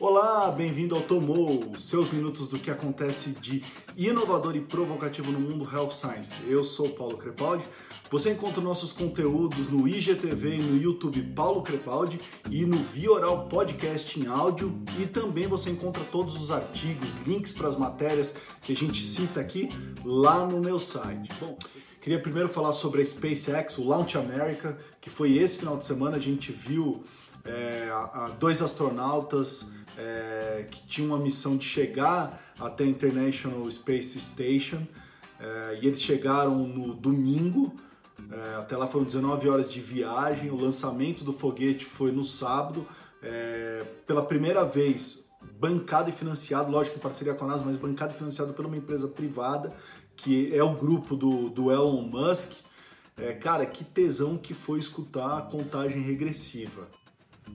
[0.00, 3.64] Olá, bem-vindo ao Tomou, seus minutos do que acontece de
[3.96, 6.38] inovador e provocativo no mundo Health Science.
[6.46, 7.64] Eu sou Paulo Crepaldi.
[8.08, 13.48] Você encontra nossos conteúdos no IGTV e no YouTube Paulo Crepaldi e no Via Oral
[13.48, 18.70] Podcast em áudio e também você encontra todos os artigos, links para as matérias que
[18.70, 19.68] a gente cita aqui
[20.04, 21.28] lá no meu site.
[21.40, 21.58] Bom,
[22.00, 26.18] queria primeiro falar sobre a SpaceX, o Launch America, que foi esse final de semana
[26.18, 27.02] a gente viu
[27.48, 27.90] é,
[28.38, 34.86] dois astronautas é, que tinham uma missão de chegar até a International Space Station
[35.40, 37.74] é, e eles chegaram no domingo
[38.30, 40.50] é, até lá foram 19 horas de viagem.
[40.50, 42.86] O lançamento do foguete foi no sábado.
[43.22, 48.12] É, pela primeira vez, bancado e financiado, lógico em parceria com a NASA, mas bancado
[48.14, 49.72] e financiado por uma empresa privada,
[50.16, 52.52] que é o grupo do, do Elon Musk.
[53.16, 56.86] É, cara, que tesão que foi escutar a contagem regressiva.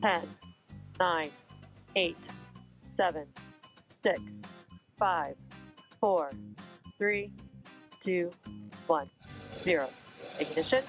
[0.00, 0.26] 10,
[0.98, 1.30] 9,
[1.94, 2.16] 8,
[2.96, 3.26] 7,
[4.02, 4.20] 6,
[4.98, 5.36] 5,
[6.00, 6.30] 4,
[6.96, 7.30] 3,
[8.04, 8.30] 2,
[8.88, 9.10] 1,
[9.62, 9.88] 0.
[10.40, 10.82] Ignition.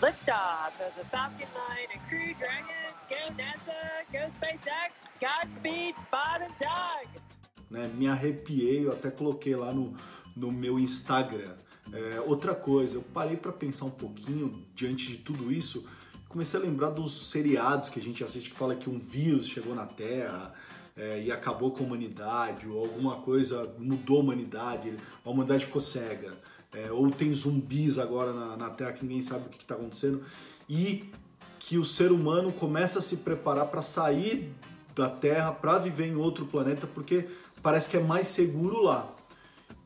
[0.00, 2.64] Liftoff of the Falcon 9 and Crew Dragon.
[3.10, 3.76] Go NASA,
[4.10, 7.22] go SpaceX, Godspeed, Bob and Doug.
[7.70, 9.94] Né, me arrepiei, eu até coloquei lá no,
[10.34, 11.54] no meu Instagram.
[11.92, 15.86] É, outra coisa, eu parei para pensar um pouquinho diante de tudo isso,
[16.30, 19.74] comecei a lembrar dos seriados que a gente assiste que fala que um vírus chegou
[19.74, 20.54] na Terra
[20.96, 25.80] é, e acabou com a humanidade, ou alguma coisa mudou a humanidade, a humanidade ficou
[25.80, 26.32] cega
[26.72, 30.22] é, ou tem zumbis agora na, na Terra que ninguém sabe o que está acontecendo,
[30.68, 31.10] e
[31.58, 34.52] que o ser humano começa a se preparar para sair
[34.94, 37.28] da Terra, para viver em outro planeta, porque
[37.62, 39.12] parece que é mais seguro lá.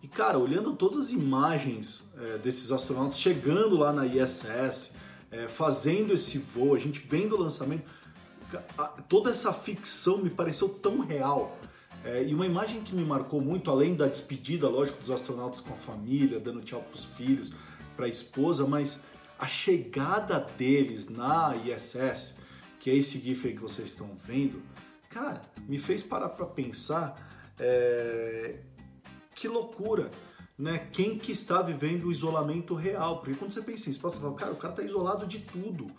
[0.02, 4.94] E cara, olhando todas as imagens é, desses astronautas chegando lá na ISS,
[5.34, 7.84] é, fazendo esse voo, a gente vendo o lançamento,
[9.08, 11.58] toda essa ficção me pareceu tão real.
[12.04, 15.72] É, e uma imagem que me marcou muito, além da despedida, lógico, dos astronautas com
[15.72, 17.50] a família, dando tchau para os filhos,
[17.96, 19.04] para a esposa, mas
[19.38, 22.34] a chegada deles na ISS,
[22.78, 24.62] que é esse GIF aí que vocês estão vendo,
[25.10, 28.56] cara, me fez parar para pensar é,
[29.34, 30.10] que loucura,
[30.58, 30.88] né?
[30.92, 33.18] Quem que está vivendo o isolamento real?
[33.18, 35.90] Porque quando você pensa isso, você fala, cara, o cara está isolado de tudo,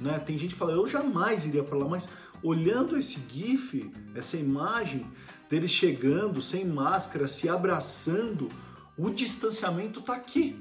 [0.00, 0.18] né?
[0.18, 2.08] Tem gente que fala, eu jamais iria para lá, mas
[2.42, 5.06] olhando esse GIF, essa imagem
[5.48, 8.48] deles chegando sem máscara, se abraçando,
[8.96, 10.60] o distanciamento está aqui,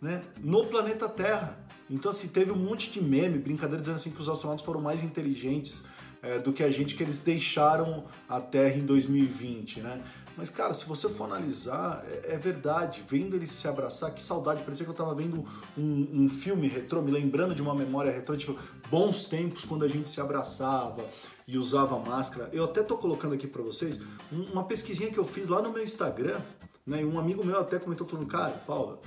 [0.00, 0.22] né?
[0.40, 1.64] no planeta Terra.
[1.88, 5.02] Então, assim, teve um monte de meme, brincadeira dizendo assim que os astronautas foram mais
[5.02, 5.84] inteligentes
[6.20, 10.02] é, do que a gente, que eles deixaram a Terra em 2020, né?
[10.36, 13.02] Mas, cara, se você for analisar, é, é verdade.
[13.08, 14.62] Vendo eles se abraçar, que saudade.
[14.62, 15.44] Parecia que eu tava vendo
[15.76, 18.58] um, um filme retrô, me lembrando de uma memória retrô, tipo,
[18.90, 21.04] bons tempos quando a gente se abraçava
[21.48, 22.50] e usava máscara.
[22.52, 25.82] Eu até tô colocando aqui para vocês uma pesquisinha que eu fiz lá no meu
[25.82, 26.40] Instagram,
[26.86, 27.00] né?
[27.00, 29.00] E um amigo meu até comentou falando, cara, Paula,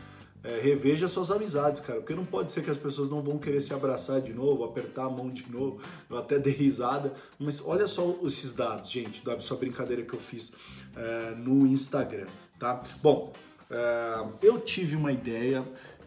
[0.43, 3.61] é, reveja suas amizades, cara, porque não pode ser que as pessoas não vão querer
[3.61, 7.87] se abraçar de novo, apertar a mão de novo, eu até dei risada, mas olha
[7.87, 10.53] só esses dados, gente, da sua brincadeira que eu fiz
[10.95, 12.81] é, no Instagram, tá?
[13.01, 13.33] Bom,
[13.69, 15.65] é, eu tive uma ideia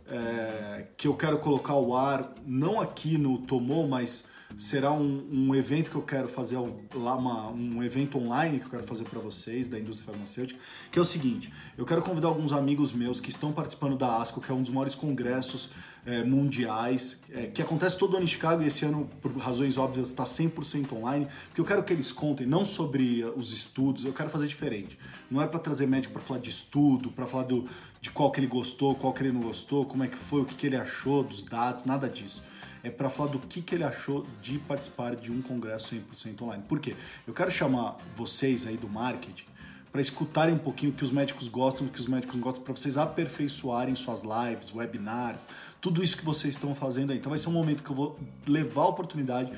[0.08, 4.24] é, que eu quero colocar ao ar, não aqui no Tomou, mas
[4.58, 6.56] será um, um, evento que eu quero fazer
[6.94, 10.58] lá, uma, um evento online que eu quero fazer para vocês da indústria farmacêutica,
[10.90, 14.40] que é o seguinte: eu quero convidar alguns amigos meus que estão participando da ASCO,
[14.40, 15.70] que é um dos maiores congressos
[16.04, 20.08] é, mundiais, é, que acontece todo ano em Chicago e esse ano, por razões óbvias,
[20.08, 24.28] está 100% online, porque eu quero que eles contem não sobre os estudos, eu quero
[24.28, 24.98] fazer diferente.
[25.30, 27.68] Não é para trazer médico para falar de estudo, para falar do,
[28.00, 30.44] de qual que ele gostou, qual que ele não gostou, como é que foi, o
[30.44, 32.42] que, que ele achou dos dados, nada disso
[32.82, 36.64] é para falar do que, que ele achou de participar de um congresso 100% online.
[36.68, 36.94] Por quê?
[37.26, 39.51] Eu quero chamar vocês aí do marketing
[39.92, 42.74] para escutarem um pouquinho o que os médicos gostam, o que os médicos gostam, para
[42.74, 45.44] vocês aperfeiçoarem suas lives, webinars,
[45.80, 47.18] tudo isso que vocês estão fazendo aí.
[47.18, 49.52] Então vai ser um momento que eu vou levar a oportunidade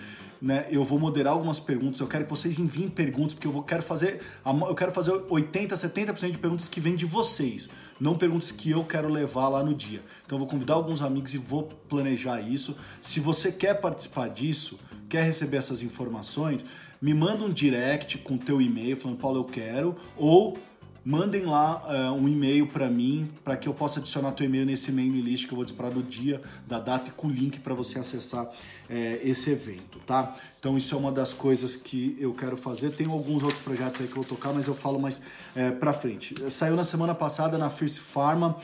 [0.44, 0.66] né?
[0.70, 2.00] Eu vou moderar algumas perguntas.
[2.00, 4.20] Eu quero que vocês enviem perguntas, porque eu vou, quero fazer.
[4.44, 8.84] Eu quero fazer 80, 70% de perguntas que vêm de vocês, não perguntas que eu
[8.84, 10.02] quero levar lá no dia.
[10.26, 12.76] Então eu vou convidar alguns amigos e vou planejar isso.
[13.00, 14.78] Se você quer participar disso,
[15.14, 16.64] quer receber essas informações,
[17.00, 20.58] me manda um direct com teu e-mail falando, Paulo, eu quero, ou
[21.04, 24.90] mandem lá uh, um e-mail para mim, para que eu possa adicionar teu e-mail nesse
[24.90, 27.74] mailing list que eu vou disparar do dia, da data e com o link para
[27.74, 28.50] você acessar
[28.88, 30.34] é, esse evento, tá?
[30.58, 32.90] Então isso é uma das coisas que eu quero fazer.
[32.90, 35.20] Tem alguns outros projetos aí que eu vou tocar, mas eu falo mais
[35.54, 36.34] é, para frente.
[36.50, 38.56] Saiu na semana passada na Fierce Pharma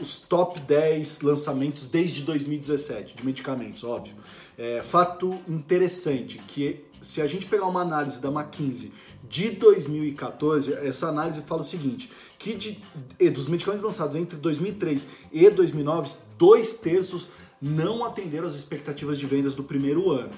[0.00, 4.14] os top 10 lançamentos desde 2017 de medicamentos, óbvio.
[4.82, 8.92] Fato interessante que se a gente pegar uma análise da McKinsey
[9.28, 12.80] de 2014, essa análise fala o seguinte, que de,
[13.30, 17.28] dos medicamentos lançados entre 2003 e 2009, dois terços
[17.60, 20.30] não atenderam as expectativas de vendas do primeiro ano.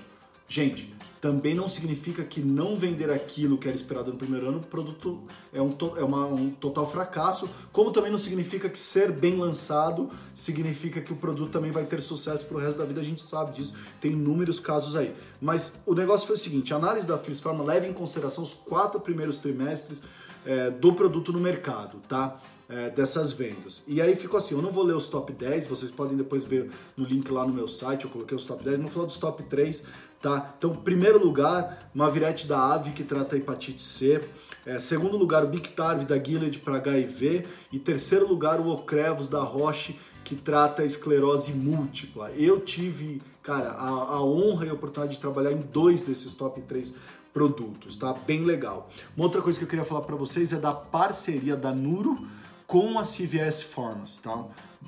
[0.48, 0.94] Gente,
[1.24, 5.22] também não significa que não vender aquilo que era esperado no primeiro ano, o produto
[5.54, 10.10] é, um, é uma, um total fracasso, como também não significa que ser bem lançado
[10.34, 13.54] significa que o produto também vai ter sucesso pro resto da vida, a gente sabe
[13.54, 15.14] disso, tem inúmeros casos aí.
[15.40, 18.52] Mas o negócio foi o seguinte, a análise da Philips Pharma leva em consideração os
[18.52, 20.02] quatro primeiros trimestres
[20.44, 22.38] é, do produto no mercado, tá?
[22.66, 23.82] É, dessas vendas.
[23.86, 26.70] E aí ficou assim, eu não vou ler os top 10, vocês podem depois ver
[26.96, 29.42] no link lá no meu site, eu coloquei os top 10, vou falar dos top
[29.42, 29.84] 3,
[30.24, 30.54] tá?
[30.56, 34.26] Então, primeiro lugar, Mavirete da Ave, que trata a hepatite C.
[34.64, 37.44] É, segundo lugar, o Bictarv da Gilead para HIV.
[37.70, 42.30] E terceiro lugar, o Ocrevus da Roche, que trata a esclerose múltipla.
[42.30, 46.62] Eu tive, cara, a, a honra e a oportunidade de trabalhar em dois desses top
[46.62, 46.94] 3
[47.30, 48.14] produtos, tá?
[48.14, 48.88] Bem legal.
[49.14, 52.26] Uma outra coisa que eu queria falar para vocês é da parceria da Nuro
[52.66, 54.42] com a CVS Pharmacy, tá?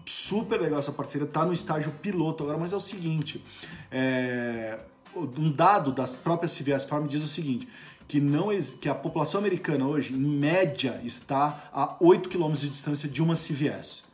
[0.06, 3.44] Super legal essa parceria, tá no estágio piloto agora, mas é o seguinte,
[3.90, 4.78] é...
[5.16, 7.68] um dado das próprias CVS Pharmacy diz o seguinte,
[8.08, 8.48] que, não,
[8.80, 13.34] que a população americana hoje, em média, está a 8 km de distância de uma
[13.34, 14.04] CVS.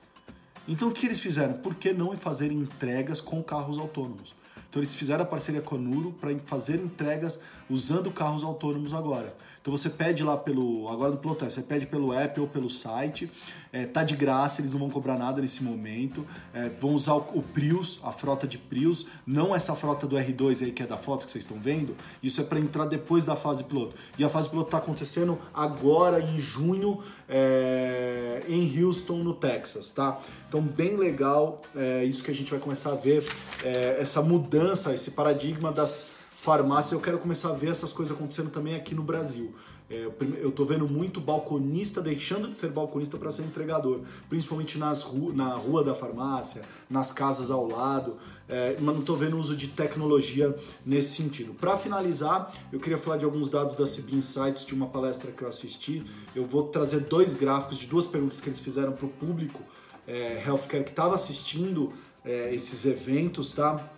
[0.67, 1.55] Então o que eles fizeram?
[1.55, 4.35] Por que não fazer entregas com carros autônomos?
[4.71, 9.37] Então eles fizeram a parceria com a Nuro para fazer entregas usando carros autônomos agora.
[9.63, 10.89] Então você pede lá pelo.
[10.89, 13.31] Agora no Plotão, você pede pelo app ou pelo site.
[13.73, 16.27] É, tá de graça, eles não vão cobrar nada nesse momento.
[16.53, 20.65] É, vão usar o, o, Prius, a frota de Prius, não essa frota do R2
[20.65, 21.97] aí que é da foto que vocês estão vendo.
[22.23, 23.95] Isso é para entrar depois da fase piloto.
[24.19, 30.21] E a fase piloto está acontecendo agora em junho é, em Houston, no Texas, tá?
[30.49, 33.25] Então bem legal, é isso que a gente vai começar a ver,
[33.65, 36.09] é, essa mudança, esse paradigma das
[36.43, 39.55] farmácia, eu quero começar a ver essas coisas acontecendo também aqui no Brasil.
[39.89, 40.09] É,
[40.41, 45.33] eu tô vendo muito balconista deixando de ser balconista para ser entregador, principalmente nas ru
[45.33, 48.17] na rua da farmácia, nas casas ao lado,
[48.49, 50.53] é, mas não tô vendo uso de tecnologia
[50.85, 51.55] nesse sentido.
[51.55, 55.43] Para finalizar, eu queria falar de alguns dados da CB Insights, de uma palestra que
[55.43, 56.05] eu assisti.
[56.35, 59.61] Eu vou trazer dois gráficos de duas perguntas que eles fizeram para o público
[60.09, 61.93] é, healthcare que estava assistindo
[62.25, 63.93] é, esses eventos, tá?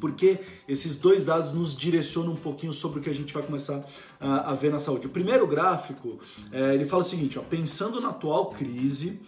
[0.00, 3.84] Porque esses dois dados nos direcionam um pouquinho sobre o que a gente vai começar
[4.20, 5.06] a, a ver na saúde.
[5.06, 6.18] O primeiro gráfico,
[6.52, 9.20] é, ele fala o seguinte, ó, pensando na atual crise,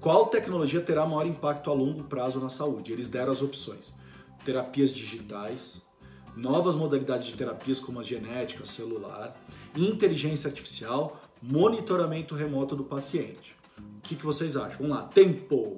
[0.00, 2.92] qual tecnologia terá maior impacto a longo prazo na saúde?
[2.92, 3.92] Eles deram as opções.
[4.44, 5.80] Terapias digitais,
[6.36, 9.34] novas modalidades de terapias como a genética, celular,
[9.76, 13.56] inteligência artificial, monitoramento remoto do paciente.
[13.98, 14.78] O que, que vocês acham?
[14.80, 15.76] Vamos lá, tempo!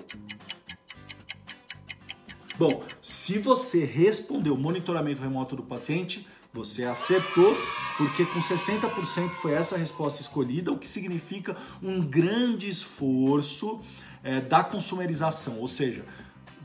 [2.58, 7.54] Bom, se você respondeu monitoramento remoto do paciente, você acertou,
[7.98, 13.82] porque com 60% foi essa resposta escolhida, o que significa um grande esforço
[14.24, 16.02] é, da consumerização, ou seja,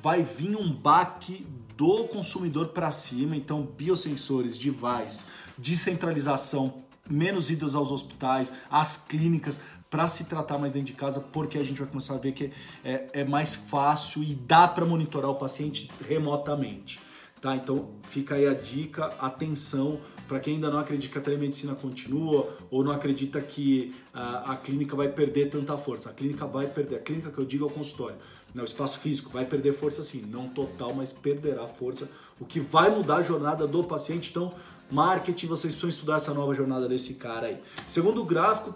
[0.02, 1.46] vai vir um baque
[1.76, 5.26] do consumidor para cima, então biosensores, device,
[5.58, 9.60] descentralização, menos idas aos hospitais, às clínicas,
[9.92, 12.50] para se tratar mais dentro de casa, porque a gente vai começar a ver que
[12.82, 16.98] é, é mais fácil e dá para monitorar o paciente remotamente.
[17.42, 17.58] Tá?
[17.58, 20.00] Então fica aí a dica, atenção
[20.30, 24.56] para quem ainda não acredita que a telemedicina continua ou não acredita que a, a,
[24.56, 26.10] clínica vai perder tanta força.
[26.10, 28.16] A clínica vai perder, a clínica que eu digo é o consultório.
[28.56, 28.62] Né?
[28.62, 32.90] O espaço físico vai perder força sim, não total, mas perderá força, o que vai
[32.90, 34.30] mudar a jornada do paciente.
[34.30, 34.54] Então,
[34.90, 37.58] marketing, vocês precisam estudar essa nova jornada desse cara aí.
[37.86, 38.74] Segundo gráfico,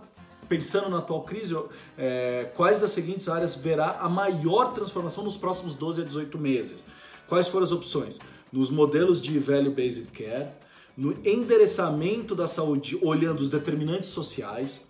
[0.48, 1.56] pensando na atual crise,
[1.98, 6.84] é, quais das seguintes áreas verá a maior transformação nos próximos 12 a 18 meses?
[7.28, 8.20] Quais foram as opções?
[8.52, 10.50] Nos modelos de Value Based Care,
[10.96, 14.86] no endereçamento da saúde olhando os determinantes sociais,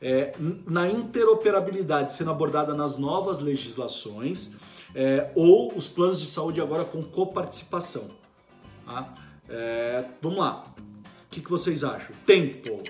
[0.00, 0.34] é,
[0.66, 4.52] na interoperabilidade sendo abordada nas novas legislações,
[4.94, 8.08] é, ou os planos de saúde agora com coparticipação.
[8.86, 9.14] Tá?
[9.48, 10.64] É, vamos lá.
[10.78, 12.14] O que, que vocês acham?
[12.24, 12.82] Tempo.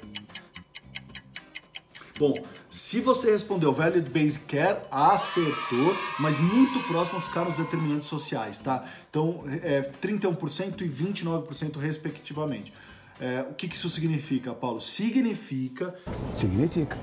[2.19, 2.35] Bom,
[2.69, 8.59] se você respondeu Value Based Care, acertou, mas muito próximo a ficar nos determinantes sociais,
[8.59, 8.85] tá?
[9.09, 12.73] Então, é 31% e 29% respectivamente.
[13.21, 14.81] É, o que, que isso significa, Paulo?
[14.81, 15.95] Significa.
[16.35, 16.99] Significa.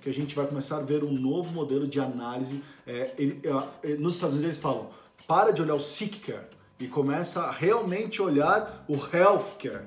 [0.00, 2.62] Que a gente vai começar a ver um novo modelo de análise.
[2.86, 3.40] É, ele,
[3.82, 4.88] é, nos Estados Unidos eles falam:
[5.26, 6.46] para de olhar o sick care
[6.80, 9.84] e começa a realmente olhar o health care.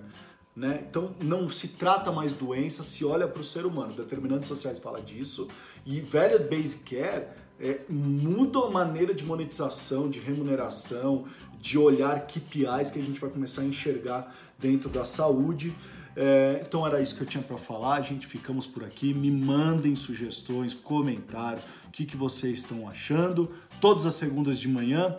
[0.59, 0.83] Né?
[0.89, 3.93] Então não se trata mais doença, se olha para o ser humano.
[3.93, 5.47] Determinantes sociais fala disso
[5.85, 11.25] e Value Based Care é, muda a maneira de monetização, de remuneração,
[11.61, 15.73] de olhar KPIs que a gente vai começar a enxergar dentro da saúde.
[16.13, 18.27] É, então era isso que eu tinha para falar, gente.
[18.27, 19.13] Ficamos por aqui.
[19.13, 23.49] Me mandem sugestões, comentários, o que, que vocês estão achando.
[23.79, 25.15] Todas as segundas de manhã.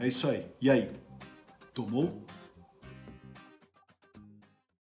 [0.00, 0.46] É isso aí.
[0.62, 0.90] E aí?
[1.74, 2.24] Tomou?